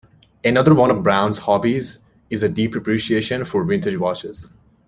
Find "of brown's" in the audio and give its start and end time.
0.89-1.37